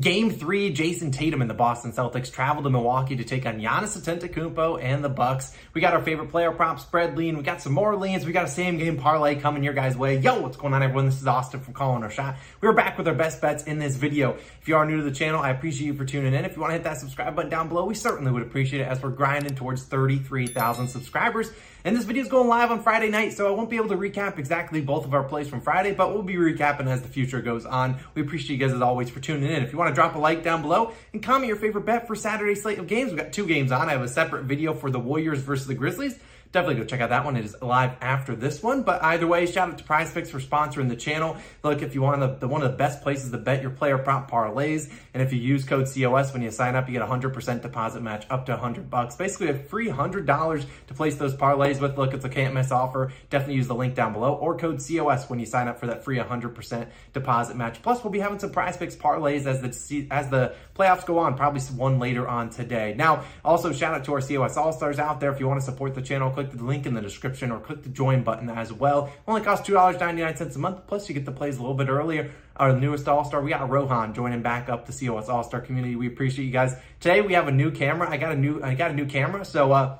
Game 0.00 0.30
three, 0.30 0.72
Jayson 0.72 1.12
Tatum 1.12 1.42
and 1.42 1.50
the 1.50 1.54
Boston 1.54 1.92
Celtics 1.92 2.32
travel 2.32 2.62
to 2.62 2.70
Milwaukee 2.70 3.16
to 3.16 3.24
take 3.24 3.44
on 3.44 3.60
Giannis 3.60 4.00
Antetokounmpo 4.00 4.82
and 4.82 5.04
the 5.04 5.10
Bucks. 5.10 5.54
We 5.74 5.82
got 5.82 5.92
our 5.92 6.02
favorite 6.02 6.30
player 6.30 6.50
prop 6.50 6.80
spread 6.80 7.14
lean. 7.14 7.36
We 7.36 7.42
got 7.42 7.60
some 7.60 7.74
more 7.74 7.94
leans. 7.94 8.24
We 8.24 8.32
got 8.32 8.46
a 8.46 8.48
same 8.48 8.78
game 8.78 8.96
parlay 8.96 9.34
coming 9.34 9.62
your 9.62 9.74
guys' 9.74 9.94
way. 9.94 10.16
Yo, 10.16 10.40
what's 10.40 10.56
going 10.56 10.72
on, 10.72 10.82
everyone? 10.82 11.04
This 11.04 11.20
is 11.20 11.26
Austin 11.26 11.60
from 11.60 11.74
Calling 11.74 12.02
Our 12.02 12.10
Shot. 12.10 12.36
We're 12.62 12.72
back 12.72 12.96
with 12.96 13.06
our 13.06 13.12
best 13.12 13.42
bets 13.42 13.64
in 13.64 13.78
this 13.78 13.96
video. 13.96 14.38
If 14.62 14.66
you 14.66 14.76
are 14.76 14.86
new 14.86 14.96
to 14.96 15.02
the 15.02 15.10
channel, 15.10 15.42
I 15.42 15.50
appreciate 15.50 15.88
you 15.88 15.94
for 15.94 16.06
tuning 16.06 16.32
in. 16.32 16.46
If 16.46 16.56
you 16.56 16.62
want 16.62 16.70
to 16.70 16.76
hit 16.76 16.84
that 16.84 16.96
subscribe 16.96 17.36
button 17.36 17.50
down 17.50 17.68
below, 17.68 17.84
we 17.84 17.94
certainly 17.94 18.32
would 18.32 18.42
appreciate 18.42 18.80
it 18.80 18.88
as 18.88 19.02
we're 19.02 19.10
grinding 19.10 19.56
towards 19.56 19.82
33,000 19.82 20.88
subscribers. 20.88 21.50
And 21.84 21.96
this 21.96 22.04
video 22.04 22.22
is 22.22 22.28
going 22.28 22.46
live 22.46 22.70
on 22.70 22.80
Friday 22.80 23.10
night, 23.10 23.32
so 23.32 23.48
I 23.48 23.50
won't 23.50 23.68
be 23.68 23.74
able 23.74 23.88
to 23.88 23.96
recap 23.96 24.38
exactly 24.38 24.80
both 24.80 25.04
of 25.04 25.14
our 25.14 25.24
plays 25.24 25.48
from 25.48 25.60
Friday, 25.60 25.92
but 25.92 26.14
we'll 26.14 26.22
be 26.22 26.36
recapping 26.36 26.86
as 26.86 27.02
the 27.02 27.08
future 27.08 27.42
goes 27.42 27.66
on. 27.66 27.96
We 28.14 28.22
appreciate 28.22 28.56
you 28.56 28.64
guys 28.64 28.72
as 28.72 28.80
always 28.80 29.10
for 29.10 29.18
tuning 29.18 29.50
in. 29.50 29.64
If 29.64 29.72
you 29.72 29.78
want 29.82 29.94
to 29.94 30.00
drop 30.00 30.14
a 30.14 30.18
like 30.18 30.42
down 30.42 30.62
below 30.62 30.92
and 31.12 31.22
comment 31.22 31.48
your 31.48 31.56
favorite 31.56 31.84
bet 31.84 32.06
for 32.06 32.14
Saturday's 32.14 32.62
slate 32.62 32.78
of 32.78 32.86
games, 32.86 33.10
we've 33.10 33.20
got 33.20 33.32
two 33.32 33.46
games 33.46 33.72
on. 33.72 33.88
I 33.88 33.92
have 33.92 34.02
a 34.02 34.08
separate 34.08 34.44
video 34.44 34.74
for 34.74 34.90
the 34.90 35.00
Warriors 35.00 35.40
versus 35.40 35.66
the 35.66 35.74
Grizzlies 35.74 36.18
definitely 36.52 36.82
go 36.82 36.84
check 36.84 37.00
out 37.00 37.08
that 37.08 37.24
one. 37.24 37.36
It 37.36 37.44
is 37.44 37.56
live 37.62 37.96
after 38.00 38.36
this 38.36 38.62
one. 38.62 38.82
But 38.82 39.02
either 39.02 39.26
way, 39.26 39.46
shout 39.46 39.70
out 39.70 39.78
to 39.78 39.84
Prize 39.84 40.12
Picks 40.12 40.30
for 40.30 40.38
sponsoring 40.38 40.88
the 40.88 40.96
channel. 40.96 41.36
Look, 41.62 41.82
if 41.82 41.94
you 41.94 42.02
want 42.02 42.20
the, 42.20 42.28
the, 42.34 42.48
one 42.48 42.62
of 42.62 42.70
the 42.70 42.76
best 42.76 43.02
places 43.02 43.30
to 43.30 43.38
bet 43.38 43.62
your 43.62 43.70
player 43.70 43.98
prop 43.98 44.30
parlays, 44.30 44.92
and 45.14 45.22
if 45.22 45.32
you 45.32 45.40
use 45.40 45.64
code 45.64 45.88
COS 45.92 46.32
when 46.32 46.42
you 46.42 46.50
sign 46.50 46.76
up, 46.76 46.88
you 46.88 46.92
get 46.92 47.02
a 47.02 47.06
100% 47.06 47.62
deposit 47.62 48.02
match 48.02 48.26
up 48.30 48.46
to 48.46 48.52
100 48.52 48.90
bucks. 48.90 49.16
Basically, 49.16 49.48
a 49.48 49.54
free 49.54 49.88
$100 49.88 50.64
to 50.86 50.94
place 50.94 51.16
those 51.16 51.34
parlays 51.34 51.80
with. 51.80 51.96
Look, 51.96 52.12
it's 52.12 52.24
a 52.24 52.28
can't 52.28 52.54
miss 52.54 52.70
offer. 52.70 53.12
Definitely 53.30 53.56
use 53.56 53.68
the 53.68 53.74
link 53.74 53.94
down 53.94 54.12
below 54.12 54.34
or 54.34 54.56
code 54.56 54.82
COS 54.86 55.28
when 55.30 55.38
you 55.38 55.46
sign 55.46 55.68
up 55.68 55.80
for 55.80 55.86
that 55.86 56.04
free 56.04 56.18
100% 56.18 56.88
deposit 57.14 57.56
match. 57.56 57.80
Plus, 57.82 58.04
we'll 58.04 58.12
be 58.12 58.20
having 58.20 58.38
some 58.38 58.50
Prize 58.50 58.76
Picks 58.76 58.94
parlays 58.94 59.46
as 59.46 59.60
the 59.60 60.06
as 60.10 60.28
the 60.28 60.54
playoffs 60.74 61.06
go 61.06 61.18
on. 61.18 61.36
Probably 61.36 61.60
one 61.62 61.98
later 61.98 62.28
on 62.28 62.50
today. 62.50 62.94
Now, 62.96 63.24
also 63.44 63.72
shout 63.72 63.94
out 63.94 64.04
to 64.04 64.14
our 64.14 64.20
COS 64.20 64.56
All 64.56 64.72
Stars 64.72 64.98
out 64.98 65.20
there. 65.20 65.32
If 65.32 65.40
you 65.40 65.48
want 65.48 65.60
to 65.60 65.64
support 65.64 65.94
the 65.94 66.02
channel, 66.02 66.30
click 66.30 66.41
the 66.50 66.64
link 66.64 66.86
in 66.86 66.94
the 66.94 67.00
description 67.00 67.50
or 67.50 67.60
click 67.60 67.82
the 67.82 67.88
join 67.88 68.22
button 68.22 68.50
as 68.50 68.72
well. 68.72 69.06
It 69.06 69.12
only 69.26 69.42
costs 69.42 69.68
$2.99 69.68 70.54
a 70.54 70.58
month. 70.58 70.86
Plus, 70.86 71.08
you 71.08 71.14
get 71.14 71.24
the 71.24 71.32
plays 71.32 71.58
a 71.58 71.60
little 71.60 71.76
bit 71.76 71.88
earlier. 71.88 72.32
Our 72.56 72.76
newest 72.76 73.08
All 73.08 73.24
Star, 73.24 73.40
we 73.40 73.50
got 73.50 73.68
Rohan 73.70 74.14
joining 74.14 74.42
back 74.42 74.68
up 74.68 74.86
the 74.86 74.92
COS 74.92 75.28
All 75.28 75.42
Star 75.42 75.60
community. 75.60 75.96
We 75.96 76.06
appreciate 76.06 76.44
you 76.44 76.50
guys. 76.50 76.74
Today 77.00 77.20
we 77.20 77.34
have 77.34 77.48
a 77.48 77.52
new 77.52 77.70
camera. 77.70 78.10
I 78.10 78.16
got 78.16 78.32
a 78.32 78.36
new 78.36 78.62
I 78.62 78.74
got 78.74 78.90
a 78.90 78.94
new 78.94 79.06
camera, 79.06 79.44
so 79.44 79.72
uh, 79.72 79.98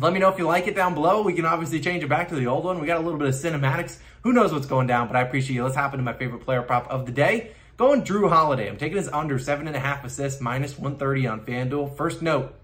let 0.00 0.12
me 0.12 0.18
know 0.18 0.28
if 0.28 0.38
you 0.38 0.46
like 0.46 0.66
it 0.66 0.74
down 0.74 0.94
below. 0.94 1.22
We 1.22 1.32
can 1.32 1.46
obviously 1.46 1.80
change 1.80 2.02
it 2.02 2.08
back 2.08 2.28
to 2.28 2.34
the 2.34 2.46
old 2.46 2.64
one. 2.64 2.80
We 2.80 2.86
got 2.86 2.98
a 2.98 3.04
little 3.04 3.18
bit 3.18 3.28
of 3.28 3.34
cinematics. 3.34 3.98
Who 4.22 4.32
knows 4.32 4.52
what's 4.52 4.66
going 4.66 4.86
down, 4.86 5.06
but 5.06 5.16
I 5.16 5.22
appreciate 5.22 5.54
you. 5.54 5.62
Let's 5.62 5.76
hop 5.76 5.94
into 5.94 6.02
my 6.02 6.12
favorite 6.12 6.40
player 6.40 6.62
prop 6.62 6.88
of 6.88 7.06
the 7.06 7.12
day. 7.12 7.52
Going 7.76 8.02
Jrue 8.02 8.28
Holiday. 8.28 8.68
I'm 8.68 8.78
taking 8.78 8.96
his 8.96 9.08
under 9.08 9.38
seven 9.38 9.66
and 9.66 9.76
a 9.76 9.80
half 9.80 10.04
assists, 10.04 10.40
minus 10.40 10.78
130 10.78 11.26
on 11.26 11.40
FanDuel. 11.44 11.96
First 11.96 12.22
note, 12.22 12.54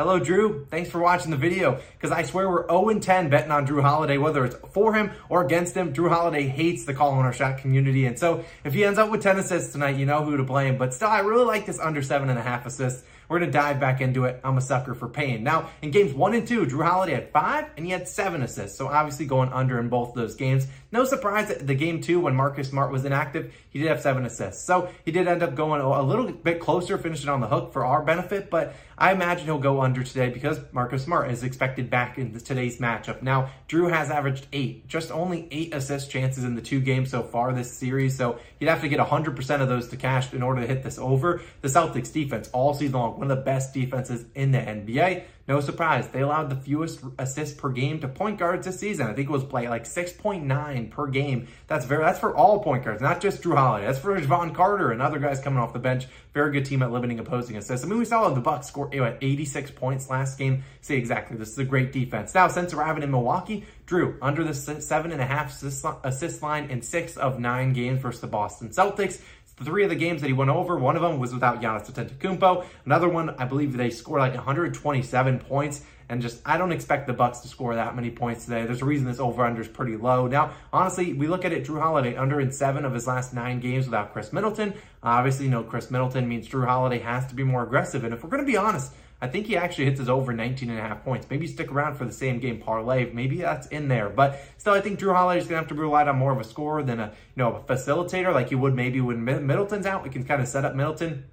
Hello, 0.00 0.18
Jrue. 0.18 0.66
Thanks 0.68 0.88
for 0.88 0.98
watching 0.98 1.30
the 1.30 1.36
video 1.36 1.78
because 1.92 2.10
I 2.10 2.22
swear 2.22 2.48
we're 2.48 2.66
0 2.68 3.00
10 3.00 3.28
betting 3.28 3.50
on 3.50 3.66
Jrue 3.66 3.82
Holiday, 3.82 4.16
whether 4.16 4.46
it's 4.46 4.56
for 4.72 4.94
him 4.94 5.10
or 5.28 5.44
against 5.44 5.76
him. 5.76 5.92
Jrue 5.92 6.08
Holiday 6.08 6.46
hates 6.48 6.86
the 6.86 6.94
call 6.94 7.10
on 7.10 7.26
our 7.26 7.34
shot 7.34 7.58
community. 7.58 8.06
And 8.06 8.18
so 8.18 8.42
if 8.64 8.72
he 8.72 8.82
ends 8.82 8.98
up 8.98 9.10
with 9.10 9.22
10 9.22 9.38
assists 9.38 9.72
tonight, 9.72 9.96
you 9.96 10.06
know 10.06 10.24
who 10.24 10.38
to 10.38 10.42
blame. 10.42 10.78
But 10.78 10.94
still, 10.94 11.08
I 11.08 11.18
really 11.18 11.44
like 11.44 11.66
this 11.66 11.78
under 11.78 12.00
seven 12.00 12.30
and 12.30 12.38
a 12.38 12.42
half 12.42 12.64
assists. 12.64 13.04
We're 13.30 13.38
going 13.38 13.52
to 13.52 13.56
dive 13.56 13.78
back 13.78 14.00
into 14.00 14.24
it. 14.24 14.40
I'm 14.42 14.58
a 14.58 14.60
sucker 14.60 14.92
for 14.92 15.08
pain. 15.08 15.44
Now, 15.44 15.70
in 15.82 15.92
games 15.92 16.12
one 16.12 16.34
and 16.34 16.48
two, 16.48 16.66
Jrue 16.66 16.84
Holiday 16.84 17.14
had 17.14 17.30
five 17.30 17.66
and 17.76 17.86
he 17.86 17.92
had 17.92 18.08
seven 18.08 18.42
assists. 18.42 18.76
So 18.76 18.88
obviously 18.88 19.24
going 19.24 19.52
under 19.52 19.78
in 19.78 19.88
both 19.88 20.08
of 20.08 20.14
those 20.16 20.34
games. 20.34 20.66
No 20.90 21.04
surprise 21.04 21.46
that 21.46 21.64
the 21.64 21.76
game 21.76 22.00
two, 22.00 22.18
when 22.18 22.34
Marcus 22.34 22.68
Smart 22.68 22.90
was 22.90 23.04
inactive, 23.04 23.54
he 23.70 23.78
did 23.78 23.86
have 23.86 24.00
seven 24.00 24.26
assists. 24.26 24.64
So 24.64 24.90
he 25.04 25.12
did 25.12 25.28
end 25.28 25.44
up 25.44 25.54
going 25.54 25.80
a 25.80 26.02
little 26.02 26.32
bit 26.32 26.58
closer, 26.58 26.98
finishing 26.98 27.28
on 27.28 27.40
the 27.40 27.46
hook 27.46 27.72
for 27.72 27.84
our 27.84 28.02
benefit. 28.02 28.50
But 28.50 28.74
I 28.98 29.12
imagine 29.12 29.46
he'll 29.46 29.58
go 29.58 29.80
under 29.80 30.02
today 30.02 30.28
because 30.28 30.58
Marcus 30.72 31.04
Smart 31.04 31.30
is 31.30 31.44
expected 31.44 31.88
back 31.88 32.18
in 32.18 32.36
today's 32.40 32.78
matchup. 32.78 33.22
Now, 33.22 33.50
Jrue 33.68 33.90
has 33.90 34.10
averaged 34.10 34.48
eight, 34.52 34.88
just 34.88 35.12
only 35.12 35.46
eight 35.52 35.72
assist 35.72 36.10
chances 36.10 36.42
in 36.42 36.56
the 36.56 36.60
two 36.60 36.80
games 36.80 37.10
so 37.10 37.22
far 37.22 37.52
this 37.52 37.72
series. 37.72 38.16
So 38.16 38.40
he'd 38.58 38.68
have 38.68 38.80
to 38.80 38.88
get 38.88 38.98
100% 38.98 39.60
of 39.60 39.68
those 39.68 39.88
to 39.88 39.96
cash 39.96 40.32
in 40.34 40.42
order 40.42 40.62
to 40.62 40.66
hit 40.66 40.82
this 40.82 40.98
over. 40.98 41.40
The 41.60 41.68
Celtics 41.68 42.12
defense 42.12 42.50
all 42.52 42.74
season 42.74 42.98
long, 42.98 43.19
one 43.20 43.30
of 43.30 43.36
the 43.36 43.44
best 43.44 43.74
defenses 43.74 44.24
in 44.34 44.50
the 44.50 44.58
NBA. 44.58 45.24
No 45.46 45.60
surprise, 45.60 46.08
they 46.08 46.20
allowed 46.20 46.48
the 46.48 46.56
fewest 46.56 47.00
assists 47.18 47.58
per 47.58 47.70
game 47.70 48.00
to 48.00 48.08
point 48.08 48.38
guards 48.38 48.66
this 48.66 48.78
season. 48.78 49.08
I 49.08 49.14
think 49.14 49.28
it 49.28 49.32
was 49.32 49.44
play 49.44 49.68
like 49.68 49.84
6.9 49.84 50.90
per 50.90 51.06
game. 51.08 51.48
That's 51.66 51.84
very 51.84 52.04
that's 52.04 52.20
for 52.20 52.34
all 52.34 52.62
point 52.62 52.84
guards, 52.84 53.02
not 53.02 53.20
just 53.20 53.42
Jrue 53.42 53.56
Holiday. 53.56 53.86
That's 53.86 53.98
for 53.98 54.18
Jevon 54.18 54.54
Carter 54.54 54.92
and 54.92 55.02
other 55.02 55.18
guys 55.18 55.40
coming 55.40 55.58
off 55.58 55.72
the 55.72 55.80
bench. 55.80 56.06
Very 56.32 56.52
good 56.52 56.64
team 56.64 56.82
at 56.82 56.92
limiting 56.92 57.18
opposing 57.18 57.56
assists. 57.56 57.84
I 57.84 57.88
mean, 57.88 57.98
we 57.98 58.04
saw 58.04 58.28
the 58.28 58.40
Bucks 58.40 58.68
score 58.68 58.88
you 58.92 59.00
know, 59.00 59.06
at 59.06 59.18
86 59.20 59.72
points 59.72 60.08
last 60.08 60.38
game. 60.38 60.62
See 60.82 60.94
exactly, 60.94 61.36
this 61.36 61.50
is 61.50 61.58
a 61.58 61.64
great 61.64 61.92
defense. 61.92 62.32
Now, 62.32 62.46
since 62.46 62.72
arriving 62.72 63.02
in 63.02 63.10
Milwaukee, 63.10 63.66
Jrue 63.86 64.18
under 64.22 64.44
the 64.44 64.54
seven 64.54 65.10
and 65.10 65.20
a 65.20 65.26
half 65.26 65.60
assist 65.60 66.42
line 66.42 66.70
in 66.70 66.80
six 66.80 67.16
of 67.16 67.40
nine 67.40 67.72
games 67.72 68.00
versus 68.00 68.20
the 68.20 68.28
Boston 68.28 68.68
Celtics 68.68 69.20
three 69.64 69.84
of 69.84 69.90
the 69.90 69.96
games 69.96 70.20
that 70.20 70.26
he 70.26 70.32
went 70.32 70.50
over, 70.50 70.78
one 70.78 70.96
of 70.96 71.02
them 71.02 71.18
was 71.18 71.32
without 71.32 71.60
Giannis 71.60 71.90
Antetokounmpo. 71.90 72.64
Another 72.84 73.08
one, 73.08 73.30
I 73.30 73.44
believe 73.44 73.76
they 73.76 73.90
scored 73.90 74.20
like 74.20 74.34
127 74.34 75.38
points. 75.40 75.82
And 76.08 76.20
just, 76.20 76.40
I 76.44 76.58
don't 76.58 76.72
expect 76.72 77.06
the 77.06 77.12
Bucks 77.12 77.38
to 77.40 77.48
score 77.48 77.76
that 77.76 77.94
many 77.94 78.10
points 78.10 78.44
today. 78.44 78.64
There's 78.64 78.82
a 78.82 78.84
reason 78.84 79.06
this 79.06 79.20
over-under 79.20 79.60
is 79.60 79.68
pretty 79.68 79.96
low. 79.96 80.26
Now, 80.26 80.50
honestly, 80.72 81.12
we 81.12 81.28
look 81.28 81.44
at 81.44 81.52
it, 81.52 81.64
Jrue 81.64 81.80
Holiday 81.80 82.16
under 82.16 82.40
in 82.40 82.50
seven 82.50 82.84
of 82.84 82.92
his 82.92 83.06
last 83.06 83.32
nine 83.32 83.60
games 83.60 83.84
without 83.84 84.12
Khris 84.12 84.32
Middleton. 84.32 84.74
Obviously, 85.04 85.44
you 85.44 85.52
know, 85.52 85.62
Khris 85.62 85.88
Middleton 85.88 86.28
means 86.28 86.48
Jrue 86.48 86.66
Holiday 86.66 86.98
has 86.98 87.28
to 87.28 87.36
be 87.36 87.44
more 87.44 87.62
aggressive. 87.62 88.02
And 88.02 88.12
if 88.12 88.24
we're 88.24 88.30
going 88.30 88.42
to 88.42 88.46
be 88.46 88.56
honest, 88.56 88.92
I 89.22 89.28
think 89.28 89.46
he 89.46 89.56
actually 89.56 89.84
hits 89.84 89.98
his 89.98 90.08
over 90.08 90.32
19 90.32 90.70
and 90.70 90.78
a 90.78 90.82
half 90.82 91.04
points. 91.04 91.26
Maybe 91.28 91.46
stick 91.46 91.70
around 91.70 91.96
for 91.96 92.06
the 92.06 92.12
same 92.12 92.38
game 92.38 92.58
parlay. 92.58 93.12
Maybe 93.12 93.38
that's 93.38 93.66
in 93.66 93.88
there. 93.88 94.08
But 94.08 94.40
still, 94.56 94.72
I 94.72 94.80
think 94.80 94.98
Jrue 94.98 95.14
Holiday 95.14 95.40
is 95.40 95.46
going 95.46 95.62
to 95.62 95.68
have 95.68 95.68
to 95.68 95.74
rely 95.74 96.06
on 96.06 96.16
more 96.16 96.32
of 96.32 96.38
a 96.38 96.44
scorer 96.44 96.82
than 96.82 97.00
a, 97.00 97.08
you 97.36 97.42
know, 97.42 97.54
a 97.56 97.60
facilitator 97.60 98.32
like 98.32 98.50
you 98.50 98.58
would 98.58 98.74
maybe 98.74 99.00
when 99.00 99.22
Middleton's 99.24 99.84
out. 99.84 100.02
We 100.02 100.10
can 100.10 100.24
kind 100.24 100.40
of 100.40 100.48
set 100.48 100.64
up 100.64 100.74
Middleton. 100.74 101.24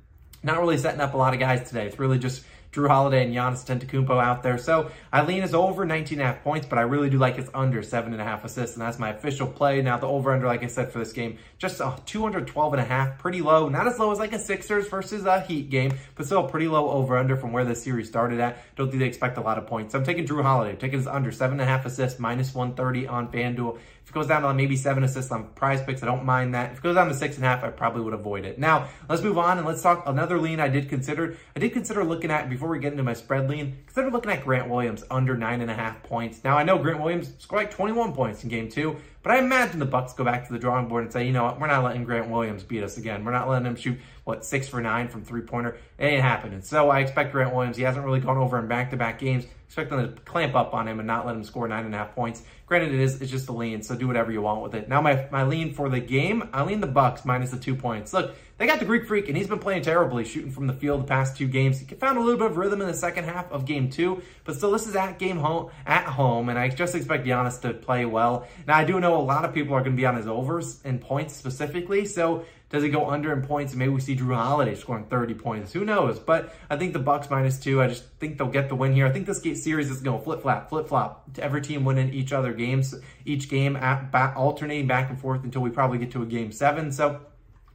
Not 0.44 0.60
really 0.60 0.78
setting 0.78 1.02
up 1.02 1.14
a 1.14 1.18
lot 1.18 1.34
of 1.34 1.40
guys 1.40 1.68
today. 1.68 1.88
It's 1.88 1.98
really 1.98 2.20
just 2.20 2.44
Jrue 2.78 2.88
Holiday 2.88 3.26
and 3.26 3.34
Giannis 3.34 3.66
Antetokounmpo 3.66 4.24
out 4.24 4.44
there. 4.44 4.58
So 4.58 4.92
Eileen 5.12 5.42
is 5.42 5.56
over 5.56 5.86
19 5.86 6.20
and 6.20 6.30
a 6.30 6.34
half 6.34 6.44
points, 6.44 6.68
but 6.68 6.78
I 6.78 6.84
really 6.84 7.10
do 7.10 7.18
like 7.18 7.38
his 7.38 7.50
under 7.54 7.82
seven 7.82 8.14
and 8.14 8.22
a 8.22 8.26
half 8.26 8.46
assists, 8.46 8.76
and 8.76 8.86
that's 8.86 9.00
my 9.00 9.10
official 9.10 9.48
play. 9.48 9.82
Now 9.82 9.98
the 9.98 10.08
over 10.08 10.32
under, 10.32 10.46
like 10.46 10.64
I 10.64 10.68
said, 10.68 10.92
for 10.92 11.00
this 11.00 11.12
game, 11.12 11.40
just 11.58 11.80
a 11.80 11.98
212 12.06 12.74
and 12.74 12.82
a 12.82 12.86
half, 12.86 13.18
pretty 13.18 13.42
low. 13.42 13.68
Not 13.68 13.88
as 13.88 13.98
low 13.98 14.12
as 14.12 14.20
like 14.20 14.34
a 14.34 14.40
Sixers 14.40 14.88
versus 14.88 15.26
a 15.26 15.42
Heat 15.42 15.70
game, 15.70 15.94
but 16.16 16.26
still 16.26 16.48
pretty 16.48 16.68
low 16.68 16.90
over 16.90 17.18
under 17.18 17.36
from 17.36 17.52
where 17.52 17.66
the 17.66 17.76
series 17.76 18.08
started 18.08 18.40
at. 18.40 18.58
Don't 18.76 18.90
think 18.90 19.00
they 19.00 19.08
expect 19.08 19.38
a 19.38 19.42
lot 19.42 19.58
of 19.58 19.66
points. 19.66 19.94
So 19.94 20.00
I'm 20.00 20.06
taking 20.06 20.28
Jrue 20.28 20.44
Holiday, 20.44 20.72
I'm 20.72 20.78
taking 20.78 21.00
his 21.00 21.08
under 21.08 21.32
seven 21.32 21.60
and 21.60 21.62
a 21.62 21.66
half 21.66 21.86
assists, 21.86 22.20
minus 22.20 22.54
130 22.54 23.08
on 23.08 23.32
FanDuel. 23.32 23.80
If 24.08 24.12
it 24.12 24.14
goes 24.14 24.28
down 24.28 24.44
to 24.44 24.54
maybe 24.54 24.78
seven 24.78 25.04
assists 25.04 25.34
on 25.34 25.48
prize 25.50 25.84
picks, 25.84 26.02
I 26.02 26.06
don't 26.06 26.24
mind 26.24 26.56
that. 26.56 26.72
If 26.72 26.78
it 26.78 26.84
goes 26.84 26.96
down 26.96 27.10
to 27.10 27.14
six 27.14 27.36
and 27.36 27.44
a 27.44 27.50
half, 27.50 27.66
I 27.66 27.72
probably 27.72 28.04
would 28.04 28.14
avoid 28.14 28.46
it. 28.46 28.58
Now, 28.58 28.88
let's 29.10 29.22
move 29.22 29.38
on 29.38 29.58
and 29.58 29.68
let's 29.68 29.82
talk 29.82 30.04
another 30.08 30.40
lean 30.40 30.62
I 30.62 30.70
did 30.70 30.88
consider. 30.88 31.36
I 31.58 31.60
did 31.60 31.74
consider 31.74 32.06
looking 32.06 32.32
at, 32.32 32.48
before 32.68 32.76
we 32.76 32.82
get 32.82 32.92
into 32.92 33.04
my 33.04 33.14
spread 33.14 33.50
lean, 33.50 33.78
consider 33.86 34.12
looking 34.12 34.30
at 34.30 34.44
Grant 34.44 34.70
Williams 34.70 35.06
under 35.10 35.38
nine 35.38 35.62
and 35.62 35.72
a 35.72 35.74
half 35.74 36.04
points. 36.04 36.44
Now, 36.44 36.58
I 36.58 36.64
know 36.64 36.78
Grant 36.78 37.00
Williams 37.00 37.32
scored 37.40 37.62
like 37.62 37.72
21 37.72 38.12
points 38.12 38.44
in 38.44 38.50
game 38.50 38.68
two, 38.68 38.98
but 39.24 39.32
I 39.32 39.38
imagine 39.40 39.80
the 39.80 39.86
Bucks 39.86 40.12
go 40.12 40.26
back 40.26 40.46
to 40.48 40.52
the 40.52 40.60
drawing 40.60 40.90
board 40.90 41.06
and 41.06 41.14
say, 41.14 41.26
you 41.26 41.32
know 41.32 41.46
what, 41.46 41.62
we're 41.62 41.68
not 41.68 41.86
letting 41.86 42.04
Grant 42.04 42.30
Williams 42.30 42.64
beat 42.64 42.84
us 42.84 42.98
again. 42.98 43.24
We're 43.24 43.32
not 43.32 43.48
letting 43.48 43.68
him 43.68 43.78
shoot, 43.78 43.98
what, 44.28 44.44
six 44.44 44.68
for 44.68 44.82
nine 44.82 45.08
from 45.08 45.24
three 45.24 45.42
pointer. 45.42 45.78
It 45.98 46.06
ain't 46.06 46.22
happening. 46.22 46.62
So 46.62 46.90
I 46.90 47.00
expect 47.00 47.32
Grant 47.32 47.56
Williams, 47.56 47.78
he 47.78 47.84
hasn't 47.84 48.04
really 48.04 48.20
gone 48.20 48.38
over 48.38 48.60
in 48.60 48.68
back 48.68 48.92
to 48.92 48.98
back 48.98 49.20
games. 49.20 49.46
Expect 49.68 49.90
them 49.90 50.16
to 50.16 50.22
clamp 50.22 50.56
up 50.56 50.74
on 50.74 50.88
him 50.88 51.00
and 51.00 51.08
not 51.08 51.26
let 51.26 51.36
him 51.36 51.44
score 51.44 51.68
nine 51.68 51.86
and 51.86 51.94
a 51.94 51.98
half 51.98 52.14
points. 52.14 52.42
Granted, 52.68 52.94
it 52.94 53.00
is 53.00 53.22
it's 53.22 53.32
just 53.32 53.48
a 53.50 53.54
lean, 53.54 53.82
so 53.82 53.96
do 53.96 54.08
whatever 54.08 54.32
you 54.32 54.42
want 54.42 54.62
with 54.62 54.76
it. 54.76 54.90
Now, 54.90 55.02
my, 55.02 55.28
my 55.32 55.44
lean 55.44 55.74
for 55.74 55.90
the 55.90 56.00
game, 56.00 56.50
I 56.54 56.64
lean 56.64 56.82
the 56.82 56.88
Bucks 56.88 57.26
minus 57.26 57.52
the 57.52 57.58
two 57.58 57.76
points. 57.76 58.14
Look, 58.14 58.36
they 58.58 58.66
got 58.66 58.80
the 58.80 58.86
Greek 58.86 59.06
Freak, 59.08 59.28
and 59.28 59.38
he's 59.38 59.48
been 59.48 59.60
playing 59.60 59.84
terribly, 59.84 60.24
shooting 60.26 60.52
from 60.52 60.68
the 60.68 60.74
field 60.74 61.02
the 61.02 61.08
past 61.08 61.38
two 61.38 61.48
games. 61.48 61.80
He 61.80 61.86
found 61.96 62.18
a 62.18 62.22
little 62.22 62.38
bit 62.38 62.52
of 62.52 62.58
rhythm 62.58 62.82
in 62.82 62.88
the 62.88 62.94
second 62.94 63.26
half 63.26 63.52
of 63.52 63.66
game 63.66 63.90
two, 63.90 64.22
but 64.46 64.56
still, 64.56 64.72
this 64.72 64.88
is 64.88 64.96
at 64.96 65.20
game 65.20 65.38
home 65.38 65.70
at 65.86 66.06
home, 66.06 66.50
and 66.50 66.58
I 66.58 66.70
just 66.70 66.96
expect 66.96 67.26
Giannis 67.26 67.62
to 67.62 67.74
play 67.74 68.06
well. 68.06 68.48
Now, 68.68 68.78
I 68.78 68.84
do 68.84 69.00
know 69.00 69.18
a 69.18 69.24
lot 69.24 69.46
of 69.46 69.54
people 69.54 69.74
are 69.74 69.82
going 69.82 69.96
to 69.96 69.98
be 69.98 70.06
on 70.06 70.16
his 70.16 70.28
overs 70.28 70.82
and 70.84 71.00
points 71.00 71.36
specifically, 71.36 72.06
so 72.06 72.46
does 72.70 72.84
it 72.84 72.90
go 72.90 73.10
under 73.10 73.32
in 73.32 73.42
points? 73.42 73.74
Maybe 73.74 73.92
we 73.92 74.02
see 74.02 74.16
Jrue 74.16 74.36
Holiday 74.36 74.76
scoring 74.76 75.06
30 75.06 75.34
points. 75.36 75.72
Who 75.72 75.86
knows? 75.86 76.20
But 76.20 76.54
I 76.70 76.76
think 76.76 76.92
the 76.92 77.00
Bucks 77.00 77.30
minus 77.30 77.60
two. 77.60 77.82
I 77.82 77.88
just 77.88 78.04
think 78.20 78.38
they'll 78.38 78.48
get 78.48 78.68
the 78.68 78.76
win 78.76 78.94
here. 78.94 79.06
I 79.06 79.12
think 79.12 79.26
this 79.26 79.42
series 79.42 79.90
is 79.90 80.02
going 80.02 80.18
to 80.18 80.24
flip 80.24 80.42
flop, 80.42 80.70
flip 80.70 80.90
flop. 80.90 81.30
Every 81.40 81.62
team 81.62 81.86
winning 81.86 82.14
each 82.14 82.34
other 82.34 82.54
games, 82.54 82.94
each 83.26 83.50
game 83.50 83.78
at, 83.78 84.14
alternating 84.36 84.88
back 84.88 85.10
and 85.10 85.20
forth 85.20 85.44
until 85.46 85.62
we 85.62 85.70
probably 85.70 85.98
get 85.98 86.12
to 86.12 86.24
a 86.24 86.26
game 86.26 86.52
seven. 86.52 86.92
So 86.92 87.22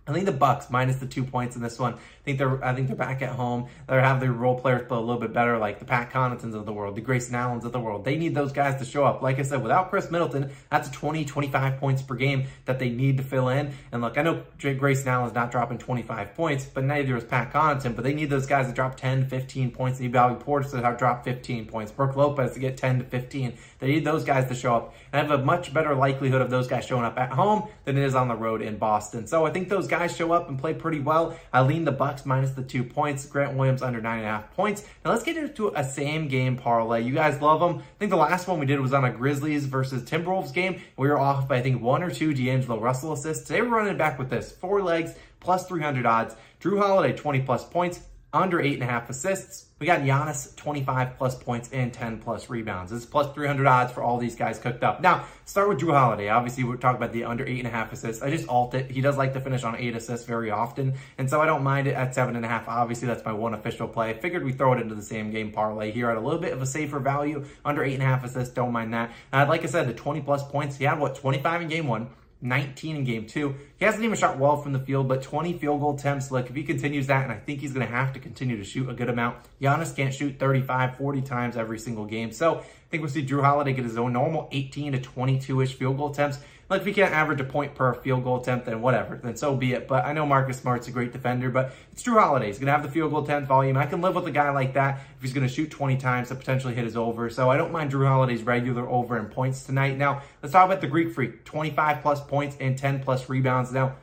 I 0.05 0.13
think 0.13 0.27
the 0.27 0.33
Bucks 0.33 0.69
minus 0.69 0.97
the 0.97 1.07
two 1.07 1.23
points 1.23 1.55
in 1.55 1.63
this 1.63 1.79
one. 1.79 1.95
I 1.95 2.25
think 2.25 2.39
they're 2.39 2.65
I 2.65 2.75
think 2.75 2.89
they're 2.89 2.97
back 2.97 3.23
at 3.23 3.31
home. 3.31 3.69
They 3.89 3.95
have 3.95 4.19
their 4.19 4.33
role 4.33 4.59
players 4.59 4.87
play 4.89 4.97
a 4.97 5.01
little 5.01 5.21
bit 5.21 5.33
better, 5.33 5.59
like 5.59 5.79
the 5.79 5.85
Pat 5.85 6.11
Connaughtons 6.13 6.55
of 6.55 6.67
the 6.67 6.73
world, 6.73 6.97
the 6.97 7.01
Grayson 7.01 7.37
Allens 7.37 7.65
of 7.65 7.71
the 7.71 7.79
world. 7.79 8.05
They 8.05 8.17
need 8.17 8.35
those 8.35 8.51
guys 8.51 8.81
to 8.81 8.85
show 8.85 9.05
up. 9.05 9.23
Like 9.23 9.39
I 9.39 9.43
said, 9.43 9.63
without 9.63 9.91
Khris 9.91 10.11
Middleton, 10.11 10.51
that's 10.71 10.91
20, 10.91 11.25
25 11.25 11.79
points 11.79 12.03
per 12.03 12.17
game 12.17 12.47
that 12.65 12.81
they 12.81 12.91
need 12.91 13.17
to 13.19 13.23
fill 13.23 13.49
in. 13.49 13.75
And 13.93 14.03
look, 14.03 14.19
I 14.19 14.23
know 14.23 14.43
Grayson 14.59 15.07
Allen's 15.07 15.35
not 15.35 15.53
dropping 15.53 15.79
25 15.79 16.35
points, 16.35 16.65
but 16.65 16.83
neither 16.83 17.17
is 17.17 17.25
Pat 17.25 17.53
Connaughton. 17.53 17.95
But 17.95 18.03
they 18.03 18.15
need 18.15 18.29
those 18.29 18.47
guys 18.47 18.67
to 18.67 18.73
drop 18.73 18.97
10, 18.97 19.29
15 19.29 19.71
points. 19.71 19.99
They 19.99 20.07
need 20.07 20.13
Bobby 20.15 20.43
Portis 20.43 20.73
to 20.73 20.97
drop 20.99 21.25
15 21.25 21.67
points. 21.67 21.93
Brook 21.93 22.17
Lopez 22.17 22.55
to 22.55 22.59
get 22.59 22.77
10 22.77 22.99
to 22.99 23.05
15. 23.05 23.57
They 23.79 23.87
need 23.87 24.05
those 24.05 24.25
guys 24.25 24.49
to 24.49 24.55
show 24.55 24.75
up. 24.75 24.95
And 25.13 25.21
I 25.21 25.31
have 25.31 25.41
a 25.41 25.45
much 25.45 25.73
better 25.73 25.95
likelihood 25.95 26.43
of 26.43 26.51
those 26.51 26.67
guys 26.67 26.85
showing 26.85 27.05
up 27.05 27.17
at 27.19 27.31
home 27.31 27.69
than 27.85 27.97
it 27.97 28.03
is 28.03 28.17
on 28.17 28.27
the 28.27 28.37
road 28.37 28.63
in 28.63 28.79
Boston. 28.79 29.29
So 29.29 29.47
I 29.47 29.51
think 29.51 29.69
those 29.69 29.87
guys 29.93 30.17
show 30.17 30.33
up 30.33 30.49
and 30.49 30.59
play 30.59 30.73
pretty 30.73 31.01
well. 31.01 31.37
I 31.53 31.61
lean 31.61 31.85
the 31.85 31.93
Bucks 31.93 32.25
minus 32.25 32.53
the 32.53 32.63
two 32.63 32.83
points. 32.83 33.27
Grant 33.27 33.59
Williams 33.59 33.83
under 33.83 34.01
nine 34.01 34.21
and 34.21 34.27
a 34.27 34.31
half 34.31 34.51
points. 34.57 34.87
Now 35.05 35.11
let's 35.11 35.23
get 35.23 35.37
into 35.37 35.69
a 35.69 35.85
same 35.85 36.29
game 36.29 36.57
parlay. 36.57 37.03
You 37.03 37.13
guys 37.13 37.43
love 37.43 37.61
them. 37.61 37.81
I 37.81 37.99
think 37.99 38.11
the 38.11 38.17
last 38.17 38.49
one 38.49 38.59
we 38.59 38.65
did 38.65 38.81
was 38.81 38.95
on 38.95 39.05
a 39.05 39.13
Grizzlies 39.13 39.67
versus 39.67 40.03
Timberwolves 40.03 40.55
game. 40.55 40.81
We 40.97 41.09
were 41.09 41.19
off 41.19 41.47
by 41.47 41.57
I 41.57 41.63
think 41.63 41.83
one 41.83 42.03
or 42.03 42.11
two 42.11 42.33
D'Angelo 42.33 42.81
Russell 42.81 43.13
assists. 43.13 43.47
Today 43.47 43.61
we're 43.61 43.69
running 43.69 43.99
back 43.99 44.19
with 44.19 44.31
this 44.31 44.51
four 44.51 44.81
legs 44.81 45.15
plus 45.41 45.67
300 45.67 46.07
odds. 46.07 46.37
Jrue 46.59 46.79
Holiday 46.79 47.15
20 47.15 47.41
plus 47.43 47.63
points 47.65 48.01
under 48.33 48.61
eight 48.61 48.75
and 48.75 48.83
a 48.83 48.87
half 48.87 49.11
assists. 49.11 49.67
We 49.79 49.87
got 49.87 50.01
Giannis 50.03 50.55
25 50.57 51.19
plus 51.19 51.35
points 51.35 51.69
and 51.73 51.93
10 51.93 52.21
plus 52.21 52.49
rebounds. 52.49 52.93
This 52.93 53.01
is 53.01 53.07
plus 53.07 53.35
300 53.35 53.67
odds 53.67 53.93
for 53.93 54.03
all 54.03 54.17
these 54.17 54.37
guys 54.37 54.59
cooked 54.59 54.85
up. 54.85 55.01
Now, 55.01 55.27
start 55.45 55.69
with 55.69 55.81
Jrue 55.81 55.93
Holiday. 55.93 56.29
Obviously, 56.29 56.63
we're 56.65 56.77
talking 56.77 56.97
about 56.97 57.13
the 57.13 57.25
under 57.25 57.45
eight 57.45 57.59
and 57.59 57.67
a 57.67 57.71
half 57.71 57.93
assists. 57.93 58.23
I 58.23 58.31
just 58.31 58.49
alt 58.49 58.75
it. 58.75 58.91
He 58.91 59.01
does 59.01 59.19
like 59.19 59.35
to 59.35 59.41
finish 59.41 59.65
on 59.65 59.77
eight 59.77 59.97
assists 59.97 60.25
very 60.25 60.51
often, 60.51 60.95
and 61.19 61.29
so 61.29 61.43
I 61.43 61.47
don't 61.47 61.65
mind 61.65 61.89
it 61.89 61.95
at 61.95 62.15
seven 62.15 62.37
and 62.37 62.45
a 62.45 62.49
half. 62.49 62.69
Obviously, 62.69 63.09
that's 63.09 63.25
my 63.25 63.33
one 63.33 63.55
official 63.55 63.89
play. 63.89 64.11
I 64.11 64.15
figured 64.15 64.45
we 64.45 64.53
throw 64.53 64.73
it 64.73 64.81
into 64.81 64.95
the 64.95 65.03
same 65.03 65.33
game 65.33 65.51
parlay 65.51 65.91
here 65.91 66.11
at 66.11 66.17
a 66.17 66.21
little 66.21 66.41
bit 66.41 66.53
of 66.53 66.63
a 66.63 66.67
safer 66.67 67.01
value. 67.01 67.45
Under 67.65 67.83
eight 67.83 67.95
and 67.95 68.03
a 68.03 68.07
half 68.07 68.25
assists, 68.25 68.55
don't 68.55 68.73
mind 68.73 68.95
that. 68.95 69.11
And 69.33 69.49
like 69.49 69.65
I 69.65 69.67
said, 69.67 69.89
the 69.89 69.95
20 69.95 70.21
plus 70.21 70.45
points, 70.49 70.77
he 70.77 70.85
had 70.85 71.01
what, 71.01 71.17
25 71.17 71.63
in 71.63 71.69
game 71.69 71.89
one. 71.89 72.09
19 72.43 72.97
in 72.97 73.05
game 73.05 73.27
two. 73.27 73.55
He 73.79 73.85
hasn't 73.85 74.05
even 74.05 74.17
shot 74.17 74.39
well 74.39 74.57
from 74.57 74.73
the 74.73 74.81
field, 74.81 75.09
but 75.09 75.23
20 75.23 75.59
field 75.59 75.81
goal 75.81 75.95
attempts. 75.95 76.31
Look, 76.31 76.51
if 76.51 76.57
he 76.57 76.65
continues 76.65 77.07
that, 77.07 77.23
and 77.23 77.33
I 77.33 77.37
think 77.37 77.61
he's 77.61 77.73
going 77.73 77.87
to 77.87 77.93
have 77.93 78.13
to 78.15 78.21
continue 78.21 78.57
to 78.57 78.65
shoot 78.65 78.89
a 78.89 78.95
good 78.95 79.09
amount, 79.09 79.39
Giannis 79.61 79.95
can't 79.95 80.13
shoot 80.13 80.39
35, 80.39 80.97
40 80.97 81.23
times 81.23 81.57
every 81.57 81.79
single 81.79 82.05
game. 82.05 82.33
So 82.33 82.59
I 82.59 82.63
think 82.91 83.03
we'll 83.03 83.11
see 83.11 83.25
Jrue 83.25 83.43
Holiday 83.43 83.73
get 83.73 83.85
his 83.85 83.97
own 83.97 84.13
normal 84.13 84.49
18 84.53 84.93
to 84.93 85.01
22 85.01 85.61
ish 85.63 85.75
field 85.75 85.97
goal 85.97 86.11
attempts. 86.11 86.39
Like, 86.73 86.81
if 86.81 86.87
he 86.87 86.95
can't 86.95 87.13
average 87.13 87.39
a 87.39 87.45
point 87.45 87.75
per 87.75 87.93
field 87.93 88.25
goal 88.25 88.41
attempt, 88.41 88.65
then 88.65 88.81
whatever, 88.81 89.21
then 89.23 89.37
so 89.37 89.55
be 89.55 89.75
it. 89.75 89.87
But 89.87 90.07
I 90.07 90.15
know 90.15 90.25
Marcus 90.25 90.57
Smart's 90.57 90.89
a 90.89 90.91
great 90.91 91.13
defender, 91.13 91.51
but 91.51 91.75
it's 91.93 92.03
Jrue 92.03 92.19
Holiday. 92.19 92.47
He's 92.47 92.59
going 92.59 92.69
to 92.69 92.73
have 92.73 92.83
the 92.83 92.89
field 92.89 93.11
goal 93.11 93.23
attempt 93.23 93.47
volume. 93.47 93.77
I 93.77 93.85
can 93.85 94.01
live 94.01 94.15
with 94.15 94.27
a 94.27 94.31
guy 94.31 94.49
like 94.53 94.73
that 94.73 95.03
if 95.15 95.21
he's 95.21 95.35
going 95.35 95.47
to 95.47 95.53
shoot 95.53 95.71
20 95.71 95.99
times 95.99 96.29
to 96.29 96.35
potentially 96.35 96.75
hit 96.75 96.85
his 96.85 96.97
over. 96.97 97.29
So 97.29 97.51
I 97.51 97.59
don't 97.59 97.73
mind 97.73 97.93
Jrue 97.93 98.09
Holiday's 98.09 98.43
regular 98.43 98.89
over 98.89 99.19
in 99.19 99.27
points 99.27 99.65
tonight. 99.65 99.99
Now, 99.99 100.23
let's 100.43 100.55
talk 100.55 100.65
about 100.65 100.81
the 100.81 100.87
Greek 100.87 101.13
Freak 101.13 101.45
25 101.45 102.01
plus 102.01 102.23
points 102.23 102.57
and 102.59 102.79
10 102.79 103.03
plus 103.03 103.29
rebounds. 103.29 103.71
Now, 103.71 103.95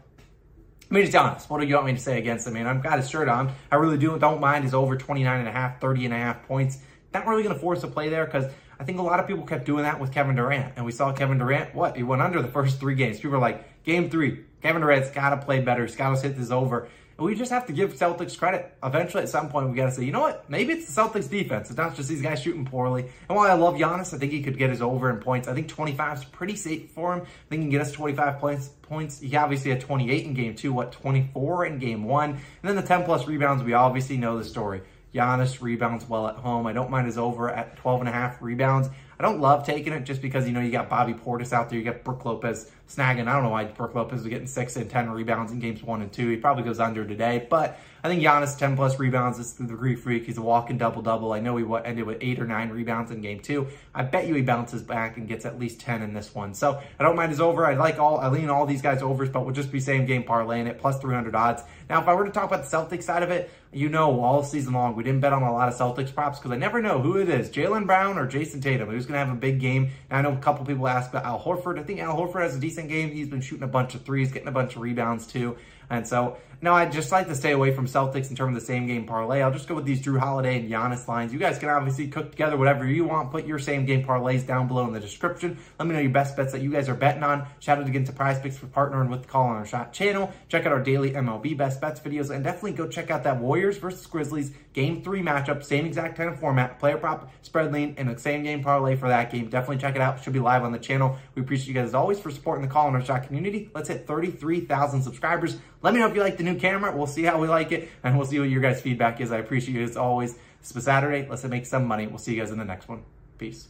I 0.92 0.94
mean, 0.94 1.06
it's 1.06 1.16
honest. 1.16 1.50
What 1.50 1.62
do 1.62 1.66
you 1.66 1.74
want 1.74 1.88
me 1.88 1.94
to 1.94 2.00
say 2.00 2.20
against 2.20 2.46
him, 2.46 2.54
man? 2.54 2.68
I've 2.68 2.84
got 2.84 3.00
his 3.00 3.10
shirt 3.10 3.30
on. 3.30 3.52
I 3.72 3.78
really 3.78 3.98
do 3.98 4.20
don't 4.20 4.40
mind 4.40 4.64
his 4.64 4.76
over 4.76 4.96
29 4.96 5.40
and 5.40 5.48
a 5.48 5.52
half, 5.52 5.82
30 5.82 6.06
and 6.06 6.14
a 6.14 6.18
half 6.18 6.44
points. 6.48 6.78
Not 7.14 7.28
really 7.28 7.44
going 7.44 7.56
to 7.56 7.62
force 7.62 7.84
a 7.84 7.88
play 7.88 8.10
there 8.10 8.26
because 8.26 8.46
I 8.80 8.84
think 8.84 9.00
a 9.00 9.02
lot 9.02 9.20
of 9.20 9.28
people 9.28 9.46
kept 9.46 9.66
doing 9.66 9.84
that 9.84 10.00
with 10.00 10.12
Kevin 10.14 10.36
Durant. 10.36 10.74
And 10.76 10.86
we 10.86 10.92
saw 10.92 11.12
Kevin 11.12 11.38
Durant, 11.38 11.76
what? 11.76 11.98
He 11.98 12.04
went 12.04 12.22
under 12.22 12.42
the 12.42 12.48
first 12.48 12.80
three 12.80 12.96
games. 12.96 13.18
People 13.18 13.32
were 13.32 13.40
like, 13.40 13.84
game 13.84 14.10
three, 14.10 14.46
Kevin 14.62 14.82
Durant's 14.82 15.10
got 15.10 15.32
to 15.32 15.38
play 15.38 15.60
better. 15.60 15.86
He's 15.86 15.96
got 15.96 16.16
to 16.16 16.22
hit 16.22 16.38
this 16.38 16.52
over. 16.52 16.88
And 17.18 17.26
we 17.26 17.36
just 17.36 17.52
have 17.52 17.66
to 17.66 17.74
give 17.74 17.96
Celtics 17.96 18.38
credit. 18.38 18.74
Eventually, 18.82 19.24
at 19.24 19.28
some 19.28 19.50
point, 19.50 19.70
we 19.70 19.76
got 19.76 19.88
to 19.88 19.92
say, 19.92 20.06
you 20.06 20.14
know 20.14 20.22
what? 20.22 20.50
Maybe 20.50 20.72
it's 20.72 20.94
the 20.94 21.02
Celtics 21.02 21.30
defense. 21.30 21.70
It's 21.70 21.78
not 21.78 21.94
just 21.94 22.08
these 22.08 22.22
guys 22.22 22.42
shooting 22.42 22.64
poorly. 22.64 23.12
And 23.28 23.38
while 23.38 23.52
I 23.52 23.56
love 23.56 23.76
Giannis, 23.76 24.14
I 24.14 24.18
think 24.18 24.32
he 24.32 24.42
could 24.42 24.58
get 24.58 24.70
his 24.70 24.82
over 24.82 25.10
in 25.10 25.18
points. 25.18 25.50
I 25.50 25.54
think 25.54 25.68
25 25.68 26.20
is 26.20 26.24
pretty 26.24 26.56
safe 26.56 26.92
for 26.92 27.14
him. 27.14 27.24
I 27.24 27.50
think 27.50 27.60
he 27.60 27.66
can 27.66 27.70
get 27.70 27.82
us 27.82 27.92
25 27.92 28.40
points. 28.40 28.70
Points. 28.84 29.20
He 29.20 29.36
obviously 29.36 29.72
had 29.72 29.82
28 29.82 30.26
in 30.26 30.34
game 30.34 30.56
two. 30.56 30.72
What 30.72 30.94
24 30.94 31.66
in 31.66 31.80
game 31.80 32.06
one? 32.06 32.30
And 32.30 32.42
then 32.64 32.78
the 32.78 32.82
10 32.82 33.04
plus 33.04 33.28
rebounds. 33.28 33.64
We 33.64 33.74
obviously 33.74 34.16
know 34.16 34.38
the 34.38 34.46
story. 34.46 34.84
Giannis 35.14 35.62
rebounds 35.62 36.08
well 36.08 36.28
at 36.28 36.36
home. 36.36 36.68
I 36.68 36.74
don't 36.74 36.92
mind 36.92 37.08
his 37.08 37.18
over 37.18 37.50
at 37.50 37.78
12 37.78 38.02
and 38.02 38.10
a 38.10 38.12
half 38.12 38.42
rebounds. 38.42 38.90
I 39.20 39.24
don't 39.24 39.42
love 39.42 39.66
taking 39.66 39.92
it 39.92 40.06
just 40.06 40.22
because, 40.22 40.48
you 40.48 40.54
know, 40.54 40.62
you 40.62 40.72
got 40.72 40.90
Bobby 40.90 41.14
Portis 41.14 41.52
out 41.52 41.70
there. 41.70 41.78
You 41.78 41.84
got 41.84 42.06
Brook 42.06 42.24
Lopez 42.24 42.72
snagging. 42.88 43.28
I 43.28 43.34
don't 43.34 43.44
know 43.44 43.50
why 43.50 43.66
Brook 43.66 43.94
Lopez 43.94 44.22
is 44.22 44.28
getting 44.28 44.48
six 44.48 44.78
and 44.78 44.90
10 44.90 45.10
rebounds 45.10 45.52
in 45.52 45.60
games 45.60 45.84
one 45.84 46.02
and 46.02 46.12
two. 46.12 46.30
He 46.30 46.38
probably 46.38 46.64
goes 46.64 46.80
under 46.80 47.06
today, 47.06 47.46
but 47.50 47.78
I 48.04 48.08
think 48.08 48.24
Giannis 48.24 48.58
10 48.58 48.78
plus 48.78 48.98
rebounds 48.98 49.38
is 49.38 49.54
the 49.54 49.66
Greek 49.66 50.00
Freak. 50.00 50.26
He's 50.26 50.38
a 50.38 50.42
walking 50.42 50.78
double 50.78 51.02
double. 51.02 51.34
I 51.34 51.40
know 51.40 51.58
he 51.58 51.66
ended 51.86 52.06
with 52.06 52.18
eight 52.22 52.40
or 52.40 52.46
nine 52.46 52.70
rebounds 52.70 53.12
in 53.12 53.20
game 53.22 53.42
two. 53.42 53.68
I 53.94 54.04
bet 54.04 54.26
you 54.26 54.36
he 54.36 54.42
bounces 54.42 54.82
back 54.82 55.18
and 55.18 55.28
gets 55.28 55.46
at 55.46 55.60
least 55.60 55.82
10 55.82 56.02
in 56.02 56.14
this 56.14 56.34
one. 56.34 56.54
So 56.54 56.82
I 56.98 57.04
don't 57.04 57.16
mind 57.16 57.32
his 57.32 57.42
over. 57.42 57.66
I 57.66 57.76
like 57.76 58.00
all, 58.00 58.20
I 58.20 58.30
lean 58.30 58.50
all 58.50 58.66
these 58.66 58.82
guys 58.82 59.02
overs, 59.02 59.30
but 59.30 59.44
we'll 59.44 59.54
just 59.54 59.72
be 59.72 59.82
same 59.82 60.06
game 60.06 60.24
parlaying 60.24 60.68
it 60.68 60.80
plus 60.80 60.98
300 61.00 61.36
odds. 61.36 61.62
Now, 61.90 62.02
if 62.02 62.08
I 62.08 62.14
were 62.14 62.26
to 62.26 62.32
talk 62.32 62.46
about 62.46 62.64
the 62.64 62.78
Celtics 62.78 63.04
side 63.04 63.22
of 63.22 63.32
it, 63.32 63.52
you 63.72 63.90
know, 63.90 64.22
all 64.22 64.44
season 64.44 64.74
long, 64.74 64.96
we 64.96 65.04
didn't 65.04 65.20
bet 65.20 65.34
on 65.34 65.44
a 65.44 65.52
lot 65.52 65.68
of 65.68 65.76
Celtics 65.76 66.14
props 66.14 66.40
because 66.40 66.52
I 66.52 66.58
never 66.58 66.82
know 66.82 67.02
who 67.02 67.18
it 67.18 67.30
is, 67.30 67.50
Jaylen 67.50 67.86
Brown 67.86 68.18
or 68.18 68.26
Jayson 68.28 68.62
Tatum, 68.62 68.90
who's 68.90 69.06
going 69.10 69.20
to 69.20 69.26
have 69.26 69.36
a 69.36 69.40
big 69.40 69.60
game. 69.60 69.90
And 70.10 70.18
I 70.18 70.22
know 70.30 70.38
a 70.38 70.40
couple 70.40 70.66
people 70.66 70.88
ask 70.88 71.10
about 71.10 71.26
Al 71.26 71.40
Horford. 71.40 71.80
I 71.80 71.84
think 71.84 72.00
Al 72.00 72.16
Horford 72.16 72.44
has 72.44 72.56
a 72.56 72.60
decent 72.60 72.88
game. 72.88 73.12
He's 73.12 73.28
been 73.28 73.42
shooting 73.42 73.64
a 73.64 73.68
bunch 73.68 73.96
of 73.96 74.04
threes, 74.04 74.32
getting 74.32 74.48
a 74.48 74.52
bunch 74.52 74.76
of 74.76 74.82
rebounds 74.82 75.28
too. 75.28 75.58
And 75.90 76.08
so, 76.08 76.38
no, 76.62 76.74
I 76.74 76.88
just 76.88 77.10
like 77.14 77.28
to 77.28 77.36
stay 77.36 77.54
away 77.54 77.74
from 77.74 77.88
Celtics 77.88 78.30
in 78.30 78.36
terms 78.36 78.54
of 78.54 78.62
the 78.62 78.66
same 78.66 78.86
game 78.86 79.06
parlay. 79.06 79.42
I'll 79.42 79.52
just 79.52 79.70
go 79.70 79.76
with 79.76 79.86
these 79.86 80.02
Jrue 80.02 80.20
Holiday 80.20 80.60
and 80.60 80.70
Giannis 80.70 81.08
lines. 81.08 81.32
You 81.32 81.40
guys 81.40 81.58
can 81.58 81.70
obviously 81.70 82.10
cook 82.10 82.32
together 82.32 82.58
whatever 82.58 82.86
you 82.86 83.06
want. 83.06 83.32
Put 83.32 83.46
your 83.46 83.60
same 83.60 83.86
game 83.86 84.04
parlays 84.04 84.46
down 84.46 84.68
below 84.68 84.86
in 84.86 84.92
the 84.92 85.00
description. 85.00 85.58
Let 85.80 85.88
me 85.88 85.96
know 85.96 86.02
your 86.02 86.12
best 86.12 86.36
bets 86.36 86.52
that 86.52 86.62
you 86.62 86.70
guys 86.70 86.90
are 86.90 86.96
betting 86.96 87.24
on. 87.24 87.48
Shout 87.60 87.78
out 87.78 87.88
again 87.88 88.04
to 88.04 88.12
Prize 88.12 88.40
Picks 88.40 88.58
for 88.58 88.66
partnering 88.66 89.10
with 89.10 89.22
the 89.22 89.28
Call 89.30 89.46
on 89.48 89.56
Our 89.56 89.66
Shot 89.66 89.94
channel. 89.94 90.34
Check 90.50 90.66
out 90.66 90.74
our 90.74 90.84
daily 90.84 91.12
MLB 91.12 91.56
best 91.58 91.80
bets 91.80 92.02
videos 92.02 92.30
and 92.30 92.44
definitely 92.44 92.74
go 92.74 92.90
check 92.90 93.10
out 93.10 93.24
that 93.24 93.40
Warriors 93.40 93.78
versus 93.78 94.06
Grizzlies 94.06 94.52
game 94.74 95.02
three 95.02 95.22
matchup. 95.22 95.64
Same 95.64 95.86
exact 95.86 96.18
kind 96.18 96.30
of 96.30 96.40
format, 96.42 96.78
player 96.78 96.98
prop, 96.98 97.32
spread 97.42 97.72
lean, 97.72 97.96
and 97.98 98.10
the 98.10 98.20
same 98.20 98.44
game 98.44 98.62
parlay 98.62 98.98
for 98.98 99.08
that 99.08 99.32
game. 99.32 99.50
Definitely 99.50 99.78
check 99.78 99.96
it 99.96 100.02
out. 100.02 100.22
Should 100.22 100.34
be 100.34 100.40
live 100.40 100.64
on 100.64 100.74
the 100.74 100.80
channel. 100.80 101.18
We 101.36 101.42
appreciate 101.42 101.70
you 101.70 101.74
guys 101.74 101.90
as 101.90 101.96
always 101.96 102.20
for 102.20 102.32
supporting 102.32 102.64
the 102.64 102.72
Call 102.72 102.88
on 102.88 102.96
Our 102.96 103.04
Shot 103.04 103.26
community. 103.26 103.70
Let's 103.74 103.88
hit 103.88 104.06
33,000 104.06 105.02
subscribers. 105.02 105.58
Let 105.82 105.94
me 105.94 106.02
know 106.02 106.08
if 106.08 106.16
you 106.16 106.22
like 106.22 106.38
the 106.38 106.44
new 106.44 106.56
camera. 106.60 106.96
We'll 106.96 107.08
see 107.08 107.24
how 107.24 107.40
we 107.40 107.48
like 107.48 107.72
it, 107.72 107.90
and 108.04 108.18
we'll 108.18 108.28
see 108.28 108.40
what 108.40 108.50
your 108.50 108.62
guys' 108.62 108.82
feedback 108.82 109.22
is. 109.22 109.32
I 109.32 109.38
appreciate 109.38 109.82
it 109.82 109.90
as 109.90 109.96
always. 109.96 110.36
It's 110.60 110.84
Saturday. 110.84 111.26
Let's 111.30 111.46
make 111.46 111.66
some 111.66 111.86
money. 111.86 112.06
We'll 112.06 112.18
see 112.18 112.36
you 112.36 112.42
guys 112.42 112.52
in 112.52 112.58
the 112.58 112.66
next 112.66 112.90
one. 112.90 113.04
Peace. 113.38 113.70